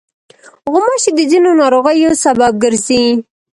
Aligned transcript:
غوماشې 0.73 1.11
د 1.15 1.19
ځینو 1.31 1.49
ناروغیو 1.61 2.11
سبب 2.23 2.53
ګرځي. 2.63 3.03